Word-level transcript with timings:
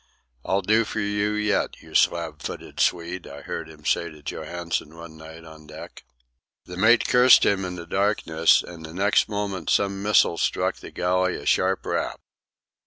"I'll 0.43 0.63
do 0.63 0.83
for 0.83 0.99
you 0.99 1.33
yet, 1.33 1.79
you 1.83 1.93
slab 1.93 2.41
footed 2.41 2.79
Swede," 2.79 3.27
I 3.27 3.41
heard 3.43 3.69
him 3.69 3.85
say 3.85 4.09
to 4.09 4.23
Johansen 4.23 4.97
one 4.97 5.15
night 5.15 5.43
on 5.45 5.67
deck. 5.67 6.03
The 6.65 6.75
mate 6.75 7.07
cursed 7.07 7.45
him 7.45 7.63
in 7.63 7.75
the 7.75 7.85
darkness, 7.85 8.63
and 8.63 8.83
the 8.83 8.95
next 8.95 9.29
moment 9.29 9.69
some 9.69 10.01
missile 10.01 10.39
struck 10.39 10.77
the 10.77 10.89
galley 10.89 11.35
a 11.35 11.45
sharp 11.45 11.85
rap. 11.85 12.19